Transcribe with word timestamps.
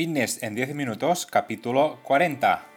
Fitness 0.00 0.42
en 0.42 0.54
10 0.54 0.74
minutos, 0.74 1.26
capítulo 1.26 1.98
40. 2.04 2.69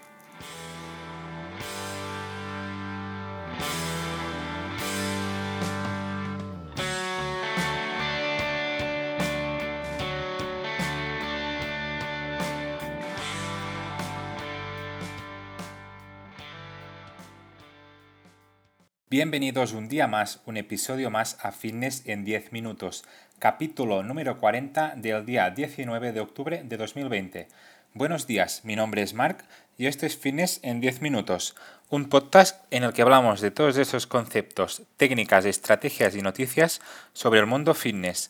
Bienvenidos 19.15 19.73
un 19.73 19.89
día 19.89 20.07
más, 20.07 20.41
un 20.47 20.57
episodio 20.57 21.11
más 21.11 21.37
a 21.39 21.51
Fitness 21.51 22.01
en 22.07 22.25
10 22.25 22.51
minutos, 22.51 23.03
capítulo 23.37 24.01
número 24.01 24.39
40 24.39 24.95
del 24.95 25.23
día 25.23 25.51
19 25.51 26.13
de 26.13 26.19
octubre 26.19 26.63
de 26.65 26.77
2020. 26.77 27.47
Buenos 27.93 28.25
días, 28.25 28.65
mi 28.65 28.75
nombre 28.75 29.03
es 29.03 29.13
Mark 29.13 29.45
y 29.77 29.85
este 29.85 30.07
es 30.07 30.17
Fitness 30.17 30.59
en 30.63 30.81
10 30.81 31.03
minutos, 31.03 31.55
un 31.91 32.09
podcast 32.09 32.65
en 32.71 32.81
el 32.81 32.93
que 32.93 33.03
hablamos 33.03 33.39
de 33.39 33.51
todos 33.51 33.77
esos 33.77 34.07
conceptos, 34.07 34.81
técnicas, 34.97 35.45
estrategias 35.45 36.15
y 36.15 36.23
noticias 36.23 36.81
sobre 37.13 37.39
el 37.39 37.45
mundo 37.45 37.75
fitness. 37.75 38.29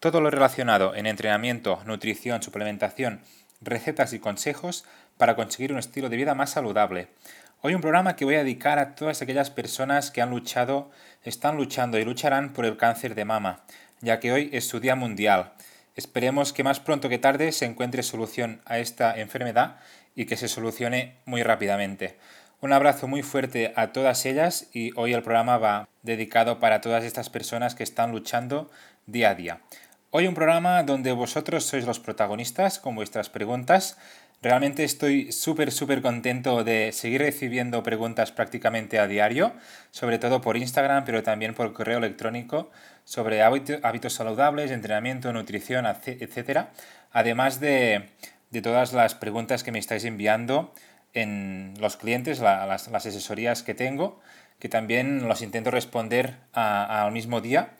Todo 0.00 0.20
lo 0.20 0.30
relacionado 0.30 0.96
en 0.96 1.06
entrenamiento, 1.06 1.80
nutrición, 1.86 2.42
suplementación, 2.42 3.20
recetas 3.60 4.12
y 4.12 4.18
consejos 4.18 4.84
para 5.16 5.36
conseguir 5.36 5.72
un 5.72 5.78
estilo 5.78 6.08
de 6.08 6.16
vida 6.16 6.34
más 6.34 6.50
saludable. 6.50 7.06
Hoy 7.66 7.74
un 7.74 7.80
programa 7.80 8.14
que 8.14 8.26
voy 8.26 8.34
a 8.34 8.44
dedicar 8.44 8.78
a 8.78 8.94
todas 8.94 9.22
aquellas 9.22 9.48
personas 9.48 10.10
que 10.10 10.20
han 10.20 10.28
luchado, 10.28 10.90
están 11.22 11.56
luchando 11.56 11.98
y 11.98 12.04
lucharán 12.04 12.52
por 12.52 12.66
el 12.66 12.76
cáncer 12.76 13.14
de 13.14 13.24
mama, 13.24 13.64
ya 14.02 14.20
que 14.20 14.32
hoy 14.32 14.50
es 14.52 14.68
su 14.68 14.80
día 14.80 14.96
mundial. 14.96 15.54
Esperemos 15.96 16.52
que 16.52 16.62
más 16.62 16.78
pronto 16.78 17.08
que 17.08 17.16
tarde 17.16 17.52
se 17.52 17.64
encuentre 17.64 18.02
solución 18.02 18.60
a 18.66 18.80
esta 18.80 19.18
enfermedad 19.18 19.76
y 20.14 20.26
que 20.26 20.36
se 20.36 20.48
solucione 20.48 21.16
muy 21.24 21.42
rápidamente. 21.42 22.18
Un 22.60 22.74
abrazo 22.74 23.08
muy 23.08 23.22
fuerte 23.22 23.72
a 23.76 23.94
todas 23.94 24.26
ellas 24.26 24.68
y 24.74 24.92
hoy 24.94 25.14
el 25.14 25.22
programa 25.22 25.56
va 25.56 25.88
dedicado 26.02 26.60
para 26.60 26.82
todas 26.82 27.02
estas 27.02 27.30
personas 27.30 27.74
que 27.74 27.82
están 27.82 28.12
luchando 28.12 28.70
día 29.06 29.30
a 29.30 29.34
día. 29.34 29.60
Hoy 30.10 30.28
un 30.28 30.34
programa 30.34 30.82
donde 30.82 31.12
vosotros 31.12 31.64
sois 31.64 31.86
los 31.86 31.98
protagonistas 31.98 32.78
con 32.78 32.94
vuestras 32.94 33.30
preguntas 33.30 33.96
Realmente 34.44 34.84
estoy 34.84 35.32
súper, 35.32 35.72
súper 35.72 36.02
contento 36.02 36.64
de 36.64 36.92
seguir 36.92 37.22
recibiendo 37.22 37.82
preguntas 37.82 38.30
prácticamente 38.30 38.98
a 38.98 39.06
diario, 39.06 39.54
sobre 39.90 40.18
todo 40.18 40.42
por 40.42 40.58
Instagram, 40.58 41.06
pero 41.06 41.22
también 41.22 41.54
por 41.54 41.72
correo 41.72 41.96
electrónico, 41.96 42.70
sobre 43.04 43.40
hábitos 43.40 44.12
saludables, 44.12 44.70
entrenamiento, 44.70 45.32
nutrición, 45.32 45.86
etc. 45.86 46.66
Además 47.10 47.58
de, 47.58 48.10
todas 48.62 48.92
las 48.92 49.14
preguntas 49.14 49.64
que 49.64 49.72
me 49.72 49.78
estáis 49.78 50.04
enviando 50.04 50.74
en 51.14 51.72
los 51.80 51.96
clientes, 51.96 52.40
las, 52.40 52.88
asesorías 52.88 53.62
que 53.62 53.72
tengo, 53.72 54.20
que 54.58 54.68
también 54.68 55.26
los 55.26 55.40
intento 55.40 55.70
responder 55.70 56.36
al 56.52 57.12
mismo 57.12 57.40
día. 57.40 57.70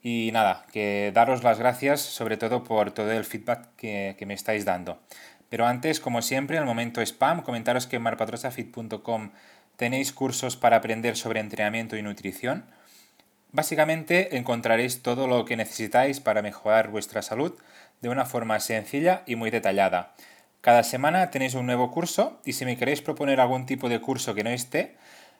Y 0.00 0.30
nada, 0.32 0.64
que 0.72 1.10
daros 1.12 1.42
las 1.42 1.58
gracias 1.58 2.00
sobre 2.00 2.38
todo 2.38 2.64
por 2.64 2.92
todo 2.92 3.12
el 3.12 3.24
feedback 3.24 3.74
que, 3.76 4.16
que 4.18 4.24
me 4.24 4.32
estáis 4.32 4.64
dando. 4.64 5.02
Pero 5.48 5.66
antes, 5.66 6.00
como 6.00 6.22
siempre, 6.22 6.56
en 6.56 6.62
el 6.62 6.68
momento 6.68 7.00
spam, 7.00 7.42
comentaros 7.42 7.86
que 7.86 7.96
en 7.96 8.02
marpatrosafit.com 8.02 9.30
tenéis 9.76 10.12
cursos 10.12 10.56
para 10.56 10.76
aprender 10.76 11.16
sobre 11.16 11.40
entrenamiento 11.40 11.96
y 11.96 12.02
nutrición. 12.02 12.64
Básicamente 13.50 14.36
encontraréis 14.36 15.02
todo 15.02 15.26
lo 15.26 15.44
que 15.46 15.56
necesitáis 15.56 16.20
para 16.20 16.42
mejorar 16.42 16.90
vuestra 16.90 17.22
salud 17.22 17.54
de 18.02 18.10
una 18.10 18.26
forma 18.26 18.60
sencilla 18.60 19.22
y 19.26 19.36
muy 19.36 19.50
detallada. 19.50 20.14
Cada 20.60 20.82
semana 20.82 21.30
tenéis 21.30 21.54
un 21.54 21.64
nuevo 21.64 21.90
curso 21.90 22.40
y 22.44 22.52
si 22.52 22.64
me 22.66 22.76
queréis 22.76 23.00
proponer 23.00 23.40
algún 23.40 23.64
tipo 23.64 23.88
de 23.88 24.00
curso 24.00 24.34
que 24.34 24.44
no 24.44 24.50
esté 24.50 24.96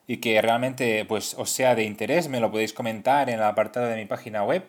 y 0.06 0.18
que 0.18 0.40
realmente 0.40 1.04
pues, 1.04 1.34
os 1.34 1.50
sea 1.50 1.74
de 1.74 1.84
interés, 1.84 2.28
me 2.28 2.40
lo 2.40 2.50
podéis 2.50 2.72
comentar 2.72 3.28
en 3.28 3.40
el 3.40 3.44
apartado 3.44 3.86
de 3.86 3.96
mi 3.96 4.06
página 4.06 4.42
web, 4.42 4.64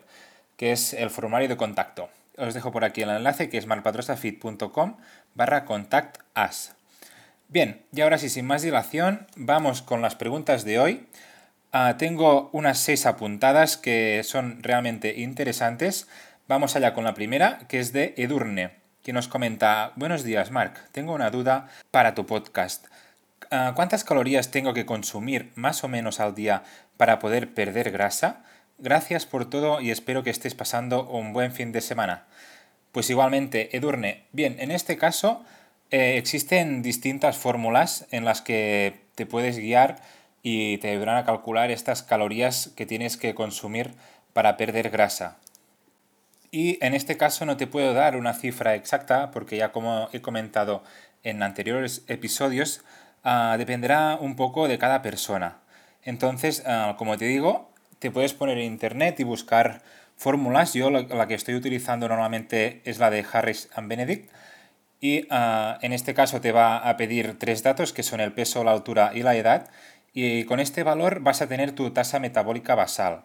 que 0.57 0.73
es 0.73 0.93
el 0.93 1.09
formulario 1.09 1.47
de 1.47 1.55
contacto 1.55 2.09
os 2.39 2.53
dejo 2.53 2.71
por 2.71 2.83
aquí 2.83 3.01
el 3.01 3.09
enlace 3.09 3.49
que 3.49 3.57
es 3.57 3.67
malpatrosafit.com 3.67 4.97
barra 5.35 5.65
contact 5.65 6.17
us. 6.35 6.71
Bien, 7.47 7.81
y 7.91 8.01
ahora 8.01 8.17
sí, 8.17 8.29
sin 8.29 8.45
más 8.45 8.61
dilación, 8.61 9.27
vamos 9.35 9.81
con 9.81 10.01
las 10.01 10.15
preguntas 10.15 10.65
de 10.65 10.79
hoy. 10.79 11.07
Ah, 11.71 11.97
tengo 11.97 12.49
unas 12.53 12.79
seis 12.79 13.05
apuntadas 13.05 13.77
que 13.77 14.21
son 14.23 14.63
realmente 14.63 15.19
interesantes. 15.19 16.07
Vamos 16.47 16.75
allá 16.75 16.93
con 16.93 17.03
la 17.03 17.13
primera, 17.13 17.59
que 17.67 17.79
es 17.79 17.93
de 17.93 18.13
Edurne, 18.17 18.71
que 19.03 19.13
nos 19.13 19.27
comenta, 19.27 19.93
buenos 19.95 20.23
días 20.23 20.51
Marc, 20.51 20.79
tengo 20.91 21.13
una 21.13 21.29
duda 21.29 21.69
para 21.91 22.15
tu 22.15 22.25
podcast. 22.25 22.85
Ah, 23.51 23.73
¿Cuántas 23.75 24.03
calorías 24.03 24.51
tengo 24.51 24.73
que 24.73 24.85
consumir 24.85 25.51
más 25.55 25.83
o 25.83 25.87
menos 25.87 26.19
al 26.19 26.35
día 26.35 26.63
para 26.97 27.19
poder 27.19 27.53
perder 27.53 27.91
grasa? 27.91 28.43
Gracias 28.81 29.25
por 29.25 29.49
todo 29.49 29.81
y 29.81 29.91
espero 29.91 30.23
que 30.23 30.29
estés 30.29 30.55
pasando 30.55 31.05
un 31.05 31.33
buen 31.33 31.51
fin 31.51 31.73
de 31.73 31.81
semana. 31.81 32.23
Pues 32.93 33.09
igualmente, 33.09 33.75
Edurne, 33.75 34.23
bien, 34.31 34.55
en 34.57 34.71
este 34.71 34.95
caso 34.95 35.43
eh, 35.91 36.17
existen 36.17 36.81
distintas 36.81 37.37
fórmulas 37.37 38.07
en 38.11 38.23
las 38.23 38.41
que 38.41 39.01
te 39.15 39.25
puedes 39.25 39.57
guiar 39.57 39.97
y 40.43 40.77
te 40.77 40.91
ayudarán 40.91 41.17
a 41.17 41.25
calcular 41.25 41.71
estas 41.71 42.03
calorías 42.03 42.71
que 42.77 42.85
tienes 42.85 43.17
que 43.17 43.35
consumir 43.35 43.95
para 44.31 44.55
perder 44.55 44.89
grasa. 44.91 45.39
Y 46.49 46.83
en 46.83 46.93
este 46.93 47.17
caso 47.17 47.45
no 47.45 47.57
te 47.57 47.67
puedo 47.67 47.93
dar 47.93 48.15
una 48.15 48.33
cifra 48.33 48.75
exacta 48.75 49.29
porque 49.31 49.57
ya 49.57 49.73
como 49.73 50.07
he 50.13 50.21
comentado 50.21 50.85
en 51.23 51.43
anteriores 51.43 52.05
episodios, 52.07 52.81
ah, 53.25 53.55
dependerá 53.57 54.17
un 54.21 54.37
poco 54.37 54.69
de 54.69 54.77
cada 54.77 55.01
persona. 55.01 55.57
Entonces, 56.01 56.63
ah, 56.65 56.95
como 56.97 57.17
te 57.17 57.25
digo, 57.25 57.68
te 57.99 58.11
puedes 58.11 58.33
poner 58.33 58.57
en 58.57 58.65
internet 58.65 59.19
y 59.19 59.23
buscar 59.23 59.81
fórmulas. 60.15 60.73
Yo 60.73 60.89
la, 60.89 61.27
que 61.27 61.33
estoy 61.33 61.55
utilizando 61.55 62.07
normalmente 62.07 62.81
es 62.85 62.99
la 62.99 63.09
de 63.09 63.25
Harris 63.31 63.69
and 63.75 63.87
Benedict. 63.87 64.31
Y 65.01 65.27
ah, 65.29 65.77
en 65.81 65.93
este 65.93 66.13
caso 66.13 66.41
te 66.41 66.51
va 66.51 66.77
a 66.77 66.97
pedir 66.97 67.37
tres 67.39 67.63
datos 67.63 67.93
que 67.93 68.03
son 68.03 68.19
el 68.19 68.33
peso, 68.33 68.63
la 68.63 68.71
altura 68.71 69.11
y 69.13 69.23
la 69.23 69.35
edad. 69.35 69.69
Y 70.13 70.45
con 70.45 70.59
este 70.59 70.83
valor 70.83 71.21
vas 71.21 71.41
a 71.41 71.47
tener 71.47 71.73
tu 71.73 71.91
tasa 71.91 72.19
metabólica 72.19 72.75
basal. 72.75 73.23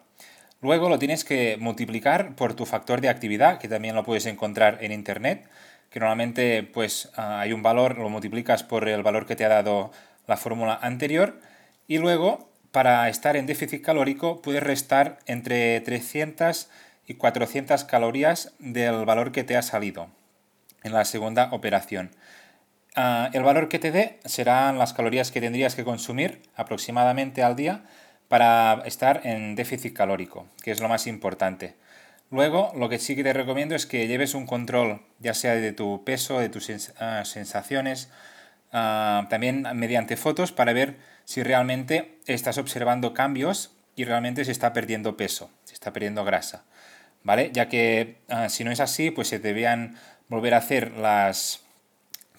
Luego 0.61 0.89
lo 0.89 0.99
tienes 0.99 1.25
que 1.25 1.57
multiplicar 1.59 2.35
por 2.35 2.53
tu 2.53 2.65
factor 2.65 3.01
de 3.01 3.09
actividad, 3.09 3.59
que 3.59 3.67
también 3.67 3.95
lo 3.95 4.03
puedes 4.03 4.25
encontrar 4.25 4.79
en 4.81 4.91
internet, 4.91 5.49
que 5.89 5.99
normalmente 5.99 6.63
pues 6.63 7.11
ah, 7.15 7.41
hay 7.41 7.53
un 7.53 7.61
valor, 7.61 7.97
lo 7.97 8.09
multiplicas 8.09 8.63
por 8.63 8.87
el 8.87 9.03
valor 9.03 9.25
que 9.25 9.35
te 9.35 9.45
ha 9.45 9.49
dado 9.49 9.91
la 10.27 10.37
fórmula 10.37 10.79
anterior. 10.81 11.39
Y 11.87 11.97
luego 11.97 12.49
para 12.75 13.07
estar 13.07 13.37
en 13.37 13.45
déficit 13.45 13.81
calórico 13.81 14.41
puedes 14.41 14.61
restar 14.61 15.19
entre 15.27 15.79
300 15.79 16.69
y 17.07 17.13
400 17.13 17.85
calorías 17.85 18.51
del 18.59 19.05
valor 19.05 19.31
que 19.31 19.45
te 19.45 19.55
ha 19.55 19.61
salido 19.61 20.09
en 20.83 20.91
la 20.91 21.05
segunda 21.05 21.47
operación. 21.53 22.11
Ah, 22.93 23.29
el 23.31 23.43
valor 23.43 23.69
que 23.69 23.79
te 23.79 23.93
dé 23.93 24.19
serán 24.25 24.77
las 24.77 24.91
calorías 24.91 25.31
que 25.31 25.39
tendrías 25.39 25.73
que 25.73 25.85
consumir 25.85 26.41
aproximadamente 26.57 27.43
al 27.43 27.55
día 27.55 27.85
para 28.27 28.83
estar 28.83 29.21
en 29.23 29.55
déficit 29.55 29.93
calórico, 29.93 30.45
que 30.61 30.71
es 30.71 30.81
lo 30.81 30.89
más 30.89 31.07
importante. 31.07 31.75
Luego, 32.29 32.73
lo 32.75 32.89
que 32.89 32.99
sí 32.99 33.15
que 33.15 33.23
te 33.23 33.31
recomiendo 33.31 33.75
es 33.75 33.85
que 33.85 34.09
lleves 34.09 34.33
un 34.33 34.45
control, 34.45 35.01
ya 35.19 35.33
sea 35.33 35.55
de 35.55 35.71
tu 35.71 36.03
peso, 36.03 36.39
de 36.39 36.49
tus 36.49 36.69
ah, 36.99 37.23
sensaciones, 37.23 38.09
Ah, 38.77 39.27
también 39.29 39.65
mediante 39.75 40.17
fotos 40.17 40.51
para 40.51 40.73
ver 40.73 40.97
si 41.23 41.41
realmente 41.43 42.19
estás 42.27 42.57
observando 42.57 43.13
cambios 43.13 43.71
y 43.95 44.03
realmente 44.03 44.43
se 44.43 44.51
está 44.51 44.73
perdiendo 44.73 45.15
peso, 45.15 45.49
se 45.63 45.73
está 45.73 45.93
perdiendo 45.93 46.25
grasa. 46.25 46.65
¿Vale? 47.23 47.51
Ya 47.53 47.69
que 47.69 48.17
ah, 48.27 48.49
si 48.49 48.65
no 48.65 48.71
es 48.71 48.81
así, 48.81 49.11
pues 49.11 49.29
se 49.29 49.39
debían 49.39 49.95
volver 50.27 50.53
a 50.53 50.57
hacer 50.57 50.91
las, 50.91 51.61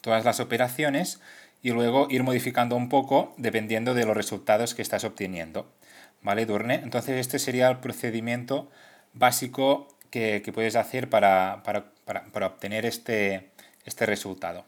todas 0.03 0.27
las 0.27 0.39
operaciones 0.39 1.23
y 1.63 1.71
luego 1.71 2.07
ir 2.11 2.23
modificando 2.23 2.77
un 2.77 2.91
poco 2.91 3.33
dependiendo 3.39 3.95
de 3.95 4.05
los 4.05 4.15
resultados 4.15 4.75
que 4.75 4.83
estás 4.83 5.05
obteniendo. 5.05 5.73
¿Vale, 6.21 6.45
Durne? 6.45 6.75
Entonces 6.75 7.19
este 7.19 7.39
sería 7.39 7.69
el 7.69 7.79
procedimiento 7.79 8.71
básico 9.15 9.89
que, 10.11 10.43
puedes 10.53 10.77
hacer 10.77 11.09
para, 11.09 11.63
para 11.63 12.47
obtener 12.47 12.85
este, 12.85 13.49
este 13.87 14.05
resultado. 14.05 14.67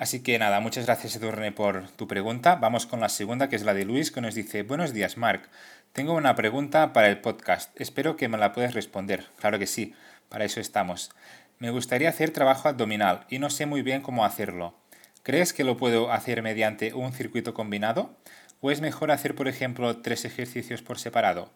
Así 0.00 0.22
que 0.22 0.38
nada, 0.38 0.60
muchas 0.60 0.86
gracias 0.86 1.16
Edurne 1.16 1.52
por 1.52 1.86
tu 1.90 2.08
pregunta. 2.08 2.54
Vamos 2.54 2.86
con 2.86 3.00
la 3.00 3.10
segunda, 3.10 3.50
que 3.50 3.56
es 3.56 3.64
la 3.64 3.74
de 3.74 3.84
Luis, 3.84 4.10
que 4.10 4.22
nos 4.22 4.34
dice, 4.34 4.62
buenos 4.62 4.94
días 4.94 5.18
Marc, 5.18 5.46
tengo 5.92 6.14
una 6.14 6.34
pregunta 6.34 6.94
para 6.94 7.08
el 7.08 7.20
podcast. 7.20 7.78
Espero 7.78 8.16
que 8.16 8.26
me 8.26 8.38
la 8.38 8.54
puedas 8.54 8.72
responder. 8.72 9.26
Claro 9.36 9.58
que 9.58 9.66
sí, 9.66 9.92
para 10.30 10.46
eso 10.46 10.58
estamos. 10.58 11.10
Me 11.58 11.68
gustaría 11.68 12.08
hacer 12.08 12.30
trabajo 12.30 12.66
abdominal 12.66 13.26
y 13.28 13.40
no 13.40 13.50
sé 13.50 13.66
muy 13.66 13.82
bien 13.82 14.00
cómo 14.00 14.24
hacerlo. 14.24 14.74
¿Crees 15.22 15.52
que 15.52 15.64
lo 15.64 15.76
puedo 15.76 16.10
hacer 16.10 16.42
mediante 16.42 16.94
un 16.94 17.12
circuito 17.12 17.52
combinado? 17.52 18.16
¿O 18.62 18.70
es 18.70 18.80
mejor 18.80 19.10
hacer, 19.10 19.34
por 19.34 19.48
ejemplo, 19.48 19.98
tres 19.98 20.24
ejercicios 20.24 20.80
por 20.80 20.98
separado? 20.98 21.50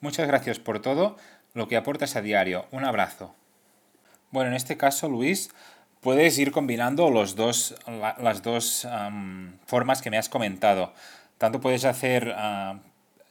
Muchas 0.00 0.26
gracias 0.26 0.58
por 0.58 0.82
todo 0.82 1.16
lo 1.54 1.68
que 1.68 1.76
aportas 1.76 2.16
a 2.16 2.22
diario. 2.22 2.66
Un 2.72 2.84
abrazo. 2.84 3.36
Bueno, 4.32 4.50
en 4.50 4.56
este 4.56 4.76
caso, 4.76 5.08
Luis, 5.08 5.50
puedes 6.00 6.38
ir 6.38 6.52
combinando 6.52 7.10
los 7.10 7.36
dos, 7.36 7.74
las 7.86 8.42
dos 8.42 8.86
formas 9.66 10.02
que 10.02 10.10
me 10.10 10.18
has 10.18 10.28
comentado. 10.28 10.92
Tanto 11.38 11.60
puedes 11.60 11.84
hacer 11.84 12.34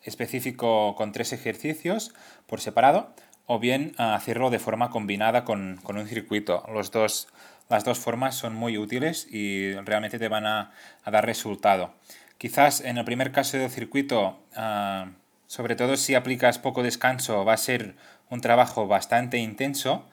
específico 0.04 0.96
con 0.96 1.12
tres 1.12 1.34
ejercicios 1.34 2.14
por 2.48 2.62
separado 2.62 3.14
o 3.46 3.60
bien 3.60 3.94
ah, 3.98 4.14
hacerlo 4.16 4.50
de 4.50 4.60
forma 4.60 4.90
combinada 4.90 5.44
con, 5.44 5.80
un 5.86 6.08
circuito. 6.08 6.64
Los 6.72 6.92
dos, 6.92 7.28
las 7.70 7.84
dos 7.84 7.98
formas 7.98 8.36
son 8.36 8.54
muy 8.54 8.78
útiles 8.78 9.28
y 9.32 9.74
realmente 9.74 10.20
te 10.20 10.28
van 10.28 10.46
a, 10.46 10.72
dar 11.06 11.26
resultado. 11.26 11.94
Quizás 12.38 12.82
en 12.82 12.98
el 12.98 13.06
primer 13.06 13.32
caso 13.32 13.58
del 13.58 13.70
circuito, 13.70 14.40
ah, 14.56 15.12
sobre 15.48 15.76
todo 15.76 15.98
si 15.98 16.14
aplicas 16.14 16.60
poco 16.60 16.84
descanso, 16.84 17.46
va 17.46 17.54
a 17.54 17.58
ser 17.58 17.96
un 18.30 18.42
trabajo 18.42 18.88
bastante 18.88 19.38
intenso. 19.38 20.06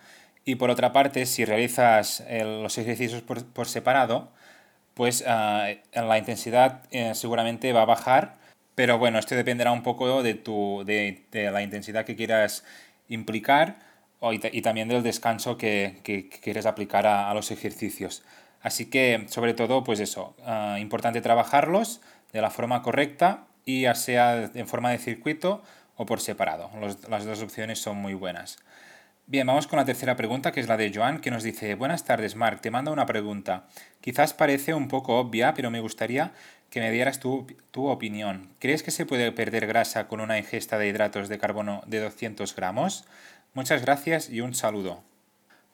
Y 0.44 0.56
por 0.56 0.70
otra 0.70 0.92
parte, 0.92 1.26
si 1.26 1.44
realizas 1.44 2.24
los 2.28 2.76
ejercicios 2.78 3.22
por, 3.22 3.66
separado, 3.66 4.30
pues 4.94 5.24
la 5.24 6.18
intensidad 6.18 6.82
eh, 6.90 7.14
seguramente 7.14 7.72
va 7.72 7.82
a 7.82 7.86
bajar 7.86 8.44
pero 8.74 8.98
bueno, 8.98 9.18
esto 9.18 9.34
dependerá 9.34 9.70
un 9.72 9.82
poco 9.82 10.22
de, 10.22 10.34
tu, 10.34 10.82
de, 10.84 11.22
la 11.32 11.62
intensidad 11.62 12.04
que 12.04 12.16
quieras 12.16 12.64
implicar 13.08 13.76
y, 14.52 14.62
también 14.62 14.88
del 14.88 15.02
descanso 15.02 15.56
que, 15.56 16.00
quieres 16.42 16.66
aplicar 16.66 17.06
a, 17.06 17.32
los 17.34 17.50
ejercicios. 17.50 18.24
Así 18.62 18.86
que, 18.86 19.26
sobre 19.28 19.54
todo, 19.54 19.84
pues 19.84 20.00
eso, 20.00 20.34
uh, 20.46 20.78
importante 20.78 21.20
trabajarlos 21.20 22.00
de 22.32 22.40
la 22.40 22.50
forma 22.50 22.82
correcta 22.82 23.44
y 23.64 23.82
ya 23.82 23.94
sea 23.94 24.50
en 24.54 24.66
forma 24.66 24.90
de 24.90 24.98
circuito 24.98 25.62
o 25.96 26.06
por 26.06 26.20
separado. 26.20 26.70
las 27.08 27.24
dos 27.24 27.42
opciones 27.42 27.78
son 27.78 27.98
muy 27.98 28.14
buenas. 28.14 28.58
Bien, 29.26 29.46
vamos 29.46 29.66
con 29.66 29.78
la 29.78 29.86
tercera 29.86 30.16
pregunta, 30.16 30.52
que 30.52 30.60
es 30.60 30.68
la 30.68 30.76
de 30.76 30.92
Joan, 30.94 31.18
que 31.18 31.30
nos 31.30 31.42
dice, 31.42 31.76
buenas 31.76 32.04
tardes, 32.04 32.36
Marc, 32.36 32.60
te 32.60 32.70
mando 32.70 32.92
una 32.92 33.06
pregunta. 33.06 33.66
Quizás 34.02 34.34
parece 34.34 34.74
un 34.74 34.86
poco 34.86 35.18
obvia, 35.18 35.54
pero 35.54 35.70
me 35.70 35.80
gustaría 35.80 36.32
que 36.68 36.80
me 36.80 36.90
dieras 36.90 37.20
tu, 37.20 37.46
opinión. 37.72 38.50
¿Crees 38.58 38.82
que 38.82 38.90
se 38.90 39.06
puede 39.06 39.32
perder 39.32 39.66
grasa 39.66 40.08
con 40.08 40.20
una 40.20 40.36
ingesta 40.36 40.76
de 40.76 40.88
hidratos 40.88 41.30
de 41.30 41.38
carbono 41.38 41.82
de 41.86 42.00
200 42.00 42.54
gramos? 42.54 43.06
Muchas 43.54 43.80
gracias 43.80 44.28
y 44.28 44.42
un 44.42 44.54
saludo. 44.54 45.02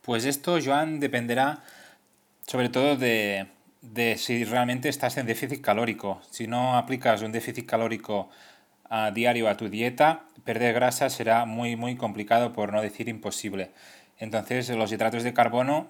Pues 0.03 0.27
esto, 0.27 0.59
Joan, 0.65 1.01
dependerá 1.01 1.65
sobre 2.47 2.69
todo 2.69 2.97
de, 2.97 3.49
de 3.83 4.17
si 4.17 4.45
realmente 4.45 4.89
estás 4.89 5.17
en 5.17 5.27
déficit 5.27 5.61
calórico. 5.61 6.23
Si 6.31 6.47
no 6.47 6.79
aplicas 6.79 7.23
un 7.23 7.33
déficit 7.33 7.67
calórico 7.67 8.31
a 8.91 9.11
diario 9.13 9.49
a 9.49 9.57
tu 9.57 9.71
dieta, 9.71 10.25
perder 10.45 10.75
grasa 10.75 11.09
será 11.09 11.47
muy 11.47 11.77
muy 11.77 11.97
complicado 11.97 12.53
por 12.53 12.73
no 12.73 12.83
decir 12.83 13.09
imposible. 13.09 13.71
Entonces 14.19 14.69
los 14.69 14.93
hidratos 14.93 15.23
de 15.23 15.33
carbono 15.33 15.89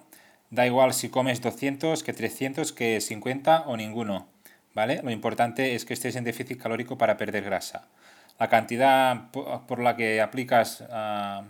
da 0.51 0.65
igual 0.65 0.93
si 0.93 1.09
comes 1.09 1.41
200 1.41 2.03
que 2.03 2.13
300 2.13 2.71
que 2.71 3.01
50 3.01 3.63
o 3.67 3.75
ninguno, 3.75 4.27
¿vale? 4.73 5.01
Lo 5.03 5.11
importante 5.11 5.75
es 5.75 5.83
que 5.83 5.93
estés 5.93 6.15
en 6.15 6.23
déficit 6.23 6.61
calórico 6.61 6.97
para 6.97 7.17
perder 7.17 7.43
grasa. 7.43 7.87
La 8.39 8.49
cantidad 8.49 9.31
por 9.31 9.79
la 9.79 9.95
que 9.95 10.21
aplicas 10.21 10.83
ah, 10.89 11.43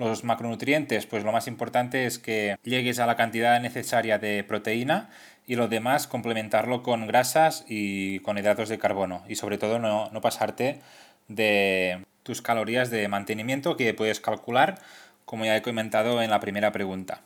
los 0.00 0.24
macronutrientes, 0.24 1.06
pues 1.06 1.24
lo 1.24 1.32
más 1.32 1.46
importante 1.46 2.06
es 2.06 2.18
que 2.18 2.56
llegues 2.64 2.98
a 2.98 3.06
la 3.06 3.16
cantidad 3.16 3.60
necesaria 3.60 4.18
de 4.18 4.42
proteína 4.44 5.10
y 5.46 5.56
lo 5.56 5.68
demás 5.68 6.06
complementarlo 6.06 6.82
con 6.82 7.06
grasas 7.06 7.64
y 7.68 8.20
con 8.20 8.38
hidratos 8.38 8.68
de 8.68 8.78
carbono 8.78 9.22
y 9.28 9.36
sobre 9.36 9.58
todo 9.58 9.78
no, 9.78 10.10
pasarte 10.20 10.80
de 11.28 12.04
tus 12.22 12.42
calorías 12.42 12.90
de 12.90 13.08
mantenimiento 13.08 13.76
que 13.76 13.94
puedes 13.94 14.20
calcular 14.20 14.78
como 15.24 15.44
ya 15.44 15.56
he 15.56 15.62
comentado 15.62 16.22
en 16.22 16.30
la 16.30 16.40
primera 16.40 16.72
pregunta. 16.72 17.22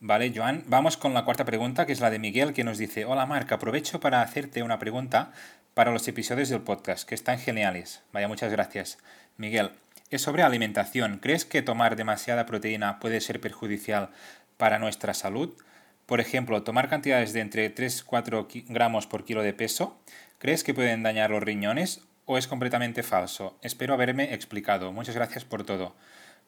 Vale, 0.00 0.32
Joan, 0.34 0.64
vamos 0.66 0.96
con 0.96 1.14
la 1.14 1.24
cuarta 1.24 1.44
pregunta 1.44 1.86
que 1.86 1.92
es 1.92 2.00
la 2.00 2.10
de 2.10 2.18
Miguel 2.18 2.52
que 2.52 2.64
nos 2.64 2.78
dice, 2.78 3.04
hola 3.04 3.26
Marc, 3.26 3.52
aprovecho 3.52 4.00
para 4.00 4.22
hacerte 4.22 4.62
una 4.62 4.78
pregunta 4.78 5.32
para 5.74 5.92
los 5.92 6.06
episodios 6.08 6.48
del 6.48 6.62
podcast 6.62 7.08
que 7.08 7.14
están 7.14 7.38
geniales. 7.38 8.02
Vaya, 8.12 8.28
muchas 8.28 8.50
gracias. 8.50 8.98
Miguel, 9.36 9.70
es 10.10 10.22
sobre 10.22 10.42
alimentación. 10.42 11.18
¿Crees 11.18 11.44
que 11.44 11.62
tomar 11.62 11.96
demasiada 11.96 12.46
proteína 12.46 12.98
puede 12.98 13.20
ser 13.20 13.40
perjudicial 13.40 14.10
para 14.56 14.78
nuestra 14.78 15.14
salud? 15.14 15.54
Por 16.06 16.20
ejemplo, 16.20 16.62
tomar 16.64 16.88
cantidades 16.88 17.32
de 17.32 17.40
entre 17.40 17.72
3-4 17.72 18.64
gramos 18.68 19.06
por 19.06 19.24
kilo 19.24 19.42
de 19.42 19.52
peso, 19.52 20.00
¿crees 20.38 20.64
que 20.64 20.74
pueden 20.74 21.04
dañar 21.04 21.30
los 21.30 21.42
riñones 21.42 22.02
o 22.26 22.36
es 22.36 22.48
completamente 22.48 23.04
falso? 23.04 23.56
Espero 23.62 23.94
haberme 23.94 24.34
explicado. 24.34 24.92
Muchas 24.92 25.14
gracias 25.14 25.44
por 25.44 25.64
todo. 25.64 25.94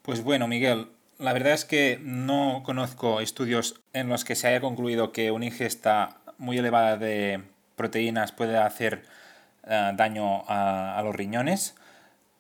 Pues 0.03 0.25
bueno, 0.25 0.49
Miguel, 0.49 0.89
la 1.19 1.33
verdad 1.33 1.53
es 1.53 1.65
que 1.65 2.01
no 2.03 2.63
conozco 2.65 3.21
estudios 3.21 3.81
en 3.93 4.09
los 4.09 4.25
que 4.25 4.35
se 4.35 4.49
haya 4.49 4.61
concluido 4.61 5.13
que 5.13 5.31
una 5.31 5.47
ingesta 5.47 6.17
muy 6.39 6.59
elevada 6.59 6.97
de 6.97 7.41
proteínas 7.77 8.33
puede 8.33 8.59
hacer 8.59 9.05
eh, 9.65 9.93
daño 9.95 10.43
a 10.49 11.01
los 11.05 11.15
riñones. 11.15 11.77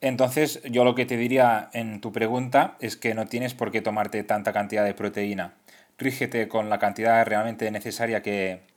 Entonces, 0.03 0.61
yo 0.65 0.85
lo 0.85 0.95
que 0.95 1.07
te 1.07 1.17
diría 1.17 1.71
en 1.73 2.03
tu 2.03 2.13
pregunta 2.13 2.77
es 2.81 2.97
que 2.99 3.15
no 3.15 3.25
tienes 3.27 3.55
por 3.55 3.71
qué 3.71 3.81
tomarte 3.81 4.23
tanta 4.25 4.53
cantidad 4.53 4.85
de 4.85 4.93
proteína 4.93 5.55
rígete 6.03 6.49
con 6.49 6.69
la 6.69 6.79
cantidad 6.79 7.25
realmente 7.25 7.71
necesaria 7.71 8.23
que, 8.23 8.71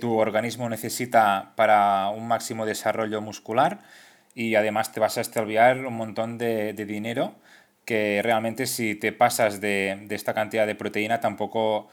tu 0.00 0.18
organismo 0.18 0.68
necesita 0.68 1.52
para 1.56 2.10
un 2.10 2.28
máximo 2.28 2.64
desarrollo 2.64 3.20
muscular 3.20 3.80
y 4.36 4.54
además 4.54 4.92
te 4.92 5.00
vas 5.00 5.18
a 5.18 5.20
extraviar 5.20 5.84
un 5.84 5.94
montón 5.94 6.38
de, 6.38 6.72
dinero 6.74 7.34
que 7.84 8.20
realmente 8.22 8.66
si 8.66 8.94
te 8.94 9.10
pasas 9.10 9.60
de, 9.60 10.06
esta 10.10 10.32
cantidad 10.32 10.64
de 10.64 10.76
proteína 10.76 11.18
tampoco 11.18 11.88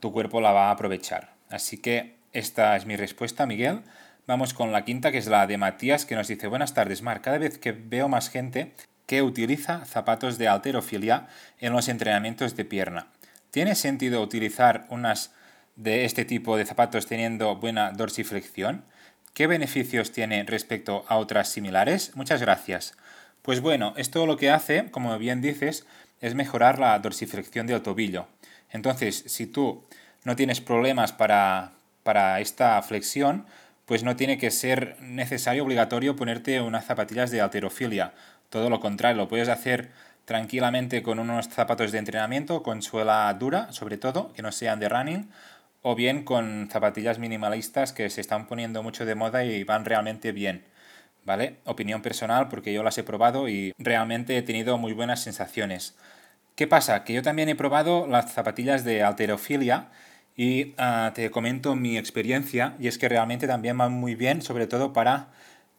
tu 0.00 0.10
cuerpo 0.12 0.40
la 0.40 0.50
va 0.50 0.68
a 0.68 0.70
aprovechar. 0.72 1.34
Así 1.48 1.78
que 1.78 2.16
esta 2.32 2.74
es 2.74 2.84
mi 2.84 2.96
respuesta, 2.96 3.46
Miguel. 3.46 3.82
Vamos 4.26 4.54
con 4.54 4.72
la 4.72 4.84
quinta, 4.84 5.12
que 5.12 5.18
es 5.18 5.28
la 5.28 5.46
de 5.46 5.56
Matías, 5.56 6.04
que 6.04 6.16
nos 6.16 6.26
dice, 6.26 6.48
buenas 6.48 6.74
tardes, 6.74 7.00
Mar. 7.00 7.20
Cada 7.22 7.38
vez 7.38 7.58
que 7.58 7.70
veo 7.70 8.08
más 8.08 8.28
gente 8.28 8.72
que 9.06 9.22
utiliza 9.22 9.84
zapatos 9.84 10.36
de 10.36 10.48
alterofilia 10.48 11.28
en 11.60 11.72
los 11.72 11.86
entrenamientos 11.86 12.56
de 12.56 12.64
pierna. 12.64 13.06
¿Tiene 13.52 13.76
sentido 13.76 14.20
utilizar 14.20 14.86
unas 14.90 15.32
de 15.76 16.04
este 16.04 16.24
tipo 16.24 16.56
de 16.56 16.66
zapatos 16.66 17.06
teniendo 17.06 17.54
buena 17.54 17.92
dorsiflexión? 17.92 18.84
¿Qué 19.32 19.46
beneficios 19.46 20.10
tiene 20.10 20.42
respecto 20.42 21.04
a 21.06 21.18
otras 21.18 21.48
similares? 21.48 22.16
Muchas 22.16 22.40
gracias. 22.40 22.94
Pues 23.42 23.60
bueno, 23.60 23.94
esto 23.96 24.26
lo 24.26 24.36
que 24.36 24.50
hace, 24.50 24.90
como 24.90 25.16
bien 25.20 25.40
dices, 25.40 25.86
es 26.20 26.34
mejorar 26.34 26.80
la 26.80 26.98
dorsiflexión 26.98 27.68
del 27.68 27.80
tobillo. 27.80 28.26
Entonces, 28.72 29.22
si 29.28 29.46
tú 29.46 29.84
no 30.24 30.34
tienes 30.34 30.60
problemas 30.60 31.12
para, 31.12 31.74
para 32.02 32.40
esta 32.40 32.82
flexión, 32.82 33.46
pues 33.86 34.02
no 34.02 34.16
tiene 34.16 34.36
que 34.36 34.50
ser 34.50 34.96
necesario, 35.00 35.64
obligatorio 35.64 36.16
ponerte 36.16 36.60
unas 36.60 36.84
zapatillas 36.84 37.30
de 37.30 37.40
alterofilia. 37.40 38.12
Todo 38.50 38.68
lo 38.68 38.80
contrario, 38.80 39.16
lo 39.16 39.28
puedes 39.28 39.48
hacer 39.48 39.90
tranquilamente 40.24 41.02
con 41.02 41.20
unos 41.20 41.48
zapatos 41.48 41.92
de 41.92 41.98
entrenamiento, 41.98 42.62
con 42.62 42.82
suela 42.82 43.32
dura, 43.34 43.72
sobre 43.72 43.96
todo, 43.96 44.32
que 44.32 44.42
no 44.42 44.50
sean 44.52 44.80
de 44.80 44.88
running, 44.88 45.30
o 45.82 45.94
bien 45.94 46.24
con 46.24 46.68
zapatillas 46.70 47.20
minimalistas 47.20 47.92
que 47.92 48.10
se 48.10 48.20
están 48.20 48.48
poniendo 48.48 48.82
mucho 48.82 49.06
de 49.06 49.14
moda 49.14 49.44
y 49.44 49.62
van 49.62 49.84
realmente 49.84 50.32
bien. 50.32 50.64
¿Vale? 51.24 51.56
Opinión 51.64 52.02
personal 52.02 52.48
porque 52.48 52.72
yo 52.72 52.84
las 52.84 52.98
he 52.98 53.02
probado 53.02 53.48
y 53.48 53.72
realmente 53.78 54.36
he 54.36 54.42
tenido 54.42 54.78
muy 54.78 54.92
buenas 54.92 55.22
sensaciones. 55.22 55.96
¿Qué 56.54 56.66
pasa? 56.66 57.04
Que 57.04 57.12
yo 57.12 57.22
también 57.22 57.48
he 57.48 57.56
probado 57.56 58.06
las 58.06 58.32
zapatillas 58.32 58.84
de 58.84 59.02
alterofilia 59.02 59.88
y 60.36 60.74
ah, 60.76 61.12
te 61.14 61.30
comento 61.30 61.74
mi 61.74 61.96
experiencia 61.96 62.76
y 62.78 62.88
es 62.88 62.98
que 62.98 63.08
realmente 63.08 63.46
también 63.46 63.78
van 63.78 63.92
muy 63.92 64.14
bien, 64.14 64.42
sobre 64.42 64.66
todo 64.66 64.92
para 64.92 65.28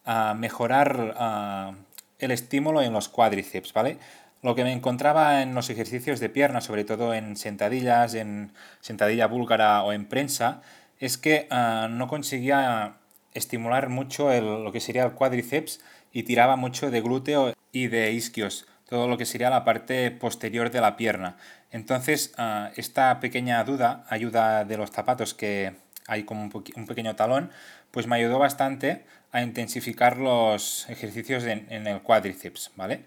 ah, 0.06 0.36
mejorar 0.38 1.14
ah, 1.18 1.74
el 2.20 2.32
estímulo 2.32 2.82
en 2.82 2.94
los 2.94 3.08
cuádriceps, 3.08 3.74
¿vale? 3.74 4.00
Lo 4.42 4.56
que 4.56 4.64
me 4.64 4.74
encontraba 4.74 5.42
en 5.42 5.54
los 5.54 5.70
ejercicios 5.70 6.20
de 6.20 6.30
pierna, 6.30 6.62
sobre 6.62 6.84
todo 6.84 7.14
en 7.14 7.36
sentadillas, 7.38 8.14
en 8.14 8.52
sentadilla 8.82 9.28
búlgara 9.28 9.84
o 9.84 9.94
en 9.94 10.08
prensa, 10.08 10.62
es 11.00 11.18
que 11.18 11.48
no 11.90 12.08
conseguía 12.08 12.98
estimular 13.34 13.90
mucho 13.90 14.30
lo 14.40 14.72
que 14.72 14.80
sería 14.80 15.06
el 15.06 15.14
cuádriceps 15.14 15.82
y 16.14 16.24
tiraba 16.24 16.56
mucho 16.56 16.92
de 16.92 17.02
glúteo 17.02 17.54
y 17.72 17.88
de 17.88 18.12
isquios, 18.12 18.68
todo 18.88 19.08
lo 19.08 19.18
que 19.18 19.26
sería 19.26 19.50
la 19.50 19.66
parte 19.66 20.12
posterior 20.12 20.72
de 20.72 20.82
la 20.82 20.98
pierna. 20.98 21.38
Entonces, 21.72 22.34
ah, 22.38 22.72
esta 22.76 23.20
pequeña 23.20 23.64
duda, 23.64 24.06
ayuda 24.10 24.66
de 24.66 24.78
los 24.78 24.92
zapatos 24.92 25.34
que 25.34 25.74
hay 26.08 26.24
como 26.24 26.44
un, 26.44 26.86
pequeño 26.88 27.16
talón, 27.16 27.52
pues 27.92 28.08
me 28.08 28.16
ayudó 28.16 28.40
bastante 28.40 29.06
a 29.32 29.42
intensificar 29.42 30.18
los 30.18 30.90
ejercicios 30.90 31.44
en, 31.44 31.68
en 31.70 31.88
el 31.88 32.02
cuádriceps, 32.02 32.72
¿vale? 32.76 33.04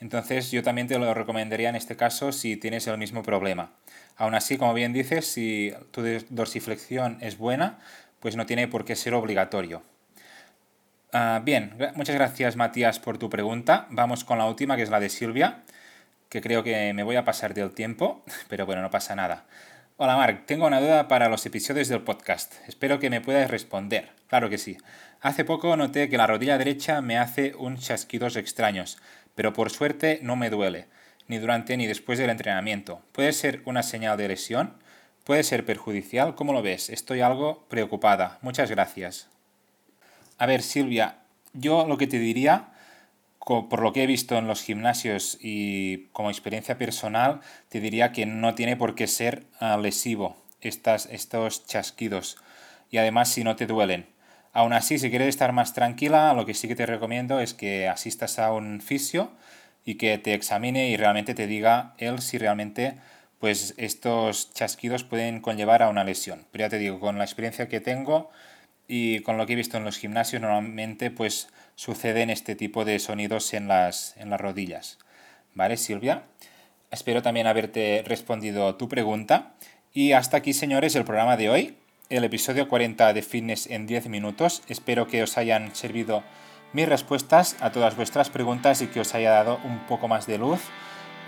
Entonces 0.00 0.50
yo 0.50 0.62
también 0.62 0.86
te 0.86 0.98
lo 0.98 1.14
recomendaría 1.14 1.68
en 1.68 1.76
este 1.76 1.96
caso 1.96 2.32
si 2.32 2.56
tienes 2.56 2.86
el 2.86 2.98
mismo 2.98 3.22
problema. 3.22 3.72
Aún 4.16 4.34
así, 4.34 4.56
como 4.58 4.74
bien 4.74 4.92
dices, 4.92 5.26
si 5.26 5.72
tu 5.90 6.02
dorsiflexión 6.30 7.18
es 7.20 7.38
buena, 7.38 7.78
pues 8.20 8.36
no 8.36 8.46
tiene 8.46 8.68
por 8.68 8.84
qué 8.84 8.96
ser 8.96 9.14
obligatorio. 9.14 9.82
Ah, 11.12 11.40
bien, 11.44 11.76
muchas 11.94 12.14
gracias 12.16 12.56
Matías 12.56 12.98
por 12.98 13.18
tu 13.18 13.30
pregunta. 13.30 13.86
Vamos 13.90 14.24
con 14.24 14.38
la 14.38 14.46
última, 14.46 14.76
que 14.76 14.82
es 14.82 14.90
la 14.90 15.00
de 15.00 15.08
Silvia, 15.08 15.62
que 16.34 16.40
creo 16.40 16.64
que 16.64 16.92
me 16.94 17.04
voy 17.04 17.14
a 17.14 17.24
pasar 17.24 17.54
del 17.54 17.70
tiempo, 17.70 18.24
pero 18.48 18.66
bueno, 18.66 18.82
no 18.82 18.90
pasa 18.90 19.14
nada. 19.14 19.44
Hola 19.98 20.16
Mark, 20.16 20.46
tengo 20.46 20.66
una 20.66 20.80
duda 20.80 21.06
para 21.06 21.28
los 21.28 21.46
episodios 21.46 21.86
del 21.86 22.00
podcast. 22.00 22.54
Espero 22.66 22.98
que 22.98 23.08
me 23.08 23.20
puedas 23.20 23.48
responder. 23.48 24.10
Claro 24.26 24.50
que 24.50 24.58
sí. 24.58 24.76
Hace 25.20 25.44
poco 25.44 25.76
noté 25.76 26.08
que 26.08 26.16
la 26.16 26.26
rodilla 26.26 26.58
derecha 26.58 27.00
me 27.02 27.18
hace 27.18 27.54
un 27.54 27.76
chasquidos 27.76 28.34
extraños, 28.34 28.98
pero 29.36 29.52
por 29.52 29.70
suerte 29.70 30.18
no 30.22 30.34
me 30.34 30.50
duele, 30.50 30.88
ni 31.28 31.38
durante 31.38 31.76
ni 31.76 31.86
después 31.86 32.18
del 32.18 32.30
entrenamiento. 32.30 33.00
¿Puede 33.12 33.32
ser 33.32 33.62
una 33.64 33.84
señal 33.84 34.16
de 34.16 34.26
lesión? 34.26 34.74
¿Puede 35.22 35.44
ser 35.44 35.64
perjudicial? 35.64 36.34
¿Cómo 36.34 36.52
lo 36.52 36.62
ves? 36.62 36.90
Estoy 36.90 37.20
algo 37.20 37.64
preocupada. 37.68 38.38
Muchas 38.42 38.72
gracias. 38.72 39.28
A 40.38 40.46
ver, 40.46 40.62
Silvia, 40.62 41.18
yo 41.52 41.86
lo 41.86 41.96
que 41.96 42.08
te 42.08 42.18
diría 42.18 42.73
por 43.44 43.82
lo 43.82 43.92
que 43.92 44.04
he 44.04 44.06
visto 44.06 44.36
en 44.36 44.46
los 44.46 44.62
gimnasios 44.62 45.38
y 45.40 46.06
como 46.12 46.30
experiencia 46.30 46.78
personal, 46.78 47.40
te 47.68 47.80
diría 47.80 48.12
que 48.12 48.26
no 48.26 48.54
tiene 48.54 48.76
por 48.76 48.94
qué 48.94 49.06
ser 49.06 49.46
ah, 49.60 49.76
lesivo 49.76 50.36
estas, 50.60 51.06
estos 51.06 51.66
chasquidos. 51.66 52.36
Y 52.90 52.98
además 52.98 53.28
si 53.30 53.44
no 53.44 53.56
te 53.56 53.66
duelen. 53.66 54.06
Aún 54.52 54.72
así, 54.72 54.98
si 54.98 55.10
quieres 55.10 55.28
estar 55.28 55.52
más 55.52 55.74
tranquila, 55.74 56.32
lo 56.32 56.46
que 56.46 56.54
sí 56.54 56.68
que 56.68 56.76
te 56.76 56.86
recomiendo 56.86 57.40
es 57.40 57.54
que 57.54 57.88
asistas 57.88 58.38
a 58.38 58.52
un 58.52 58.80
fisio 58.80 59.32
y 59.84 59.96
que 59.96 60.16
te 60.18 60.32
examine 60.32 60.88
y 60.88 60.96
realmente 60.96 61.34
te 61.34 61.46
diga 61.46 61.94
él 61.98 62.20
si 62.20 62.38
realmente 62.38 62.94
pues 63.40 63.74
estos 63.76 64.54
chasquidos 64.54 65.04
pueden 65.04 65.40
conllevar 65.40 65.82
a 65.82 65.88
una 65.88 66.04
lesión. 66.04 66.46
Pero 66.50 66.64
ya 66.64 66.68
te 66.70 66.78
digo, 66.78 67.00
con 67.00 67.18
la 67.18 67.24
experiencia 67.24 67.68
que 67.68 67.80
tengo 67.80 68.30
y 68.86 69.20
con 69.20 69.38
lo 69.38 69.46
que 69.46 69.54
he 69.54 69.56
visto 69.56 69.76
en 69.76 69.84
los 69.84 69.98
gimnasios, 69.98 70.42
normalmente 70.42 71.10
pues 71.10 71.48
suceden 71.74 72.30
este 72.30 72.54
tipo 72.54 72.84
de 72.84 72.98
sonidos 72.98 73.54
en 73.54 73.68
las, 73.68 74.16
en 74.16 74.30
las 74.30 74.40
rodillas. 74.40 74.98
¿Vale, 75.54 75.76
Silvia? 75.76 76.24
Espero 76.90 77.22
también 77.22 77.46
haberte 77.46 78.02
respondido 78.06 78.76
tu 78.76 78.88
pregunta. 78.88 79.54
Y 79.92 80.12
hasta 80.12 80.36
aquí, 80.36 80.52
señores, 80.52 80.94
el 80.96 81.04
programa 81.04 81.36
de 81.36 81.48
hoy, 81.48 81.76
el 82.08 82.24
episodio 82.24 82.68
40 82.68 83.12
de 83.12 83.22
Fitness 83.22 83.66
en 83.68 83.86
10 83.86 84.08
minutos. 84.08 84.62
Espero 84.68 85.06
que 85.06 85.22
os 85.22 85.38
hayan 85.38 85.74
servido 85.74 86.22
mis 86.72 86.88
respuestas 86.88 87.56
a 87.60 87.70
todas 87.70 87.96
vuestras 87.96 88.30
preguntas 88.30 88.82
y 88.82 88.88
que 88.88 89.00
os 89.00 89.14
haya 89.14 89.30
dado 89.30 89.60
un 89.64 89.86
poco 89.86 90.08
más 90.08 90.26
de 90.26 90.38
luz 90.38 90.60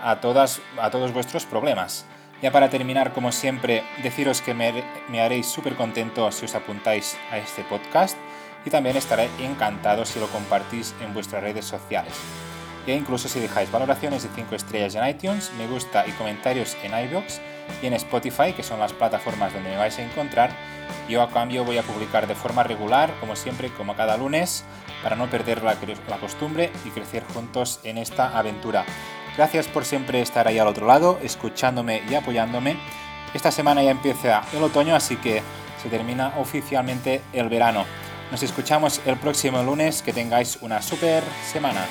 a, 0.01 0.19
todas, 0.19 0.61
a 0.79 0.91
todos 0.91 1.13
vuestros 1.13 1.45
problemas. 1.45 2.05
Ya 2.41 2.51
para 2.51 2.69
terminar, 2.69 3.13
como 3.13 3.31
siempre, 3.31 3.83
deciros 4.03 4.41
que 4.41 4.53
me, 4.53 5.21
haréis 5.21 5.47
súper 5.47 5.75
contento 5.75 6.31
si 6.31 6.45
os 6.45 6.53
apuntáis 6.53 7.17
a 7.31 7.39
este 7.39 7.63
podcast 7.63 8.15
y 8.63 8.69
también 8.69 8.95
estaré 8.95 9.27
encantado 9.39 10.05
si 10.05 10.19
lo 10.19 10.27
compartís 10.27 10.93
en 11.01 11.13
vuestras 11.13 11.41
redes 11.41 11.65
sociales. 11.65 12.13
E 12.85 12.93
incluso 12.93 13.27
si 13.27 13.39
dejáis 13.39 13.71
valoraciones 13.71 14.21
de 14.21 14.29
5 14.35 14.53
estrellas 14.53 14.93
en 14.95 15.07
iTunes, 15.07 15.51
me 15.57 15.67
gusta 15.67 16.05
y 16.07 16.11
comentarios 16.11 16.77
en 16.83 16.91
iVoox 17.07 17.39
y 17.81 17.87
en 17.87 17.93
Spotify, 17.93 18.53
que 18.53 18.63
son 18.63 18.79
las 18.79 18.93
plataformas 18.93 19.53
donde 19.53 19.69
me 19.69 19.77
vais 19.77 19.97
a 19.99 20.03
encontrar. 20.03 20.51
Yo 21.09 21.21
a 21.21 21.29
cambio 21.29 21.63
voy 21.63 21.77
a 21.77 21.83
publicar 21.83 22.27
de 22.27 22.35
forma 22.35 22.63
regular, 22.63 23.13
como 23.19 23.35
siempre, 23.35 23.69
como 23.69 23.95
cada 23.95 24.17
lunes, 24.17 24.63
para 25.03 25.15
no 25.15 25.29
perder 25.29 25.63
la, 25.63 25.75
costumbre 26.19 26.71
y 26.85 26.89
crecer 26.89 27.23
juntos 27.33 27.79
en 27.83 27.97
esta 27.97 28.37
aventura. 28.37 28.85
Gracias 29.35 29.67
por 29.67 29.85
siempre 29.85 30.21
estar 30.21 30.47
ahí 30.47 30.59
al 30.59 30.67
otro 30.67 30.87
lado, 30.87 31.19
escuchándome 31.21 32.01
y 32.09 32.15
apoyándome. 32.15 32.77
Esta 33.33 33.51
semana 33.51 33.83
ya 33.83 33.91
empieza 33.91 34.41
el 34.53 34.63
otoño, 34.63 34.95
así 34.95 35.17
que 35.17 35.43
se 35.81 35.89
termina 35.89 36.33
oficialmente 36.37 37.21
el 37.33 37.49
verano. 37.49 37.85
Nos 38.31 38.43
escuchamos 38.43 39.01
el 39.05 39.17
próximo 39.17 39.63
lunes. 39.63 40.01
Que 40.01 40.13
tengáis 40.13 40.57
una 40.61 40.81
super 40.81 41.23
semana. 41.51 41.85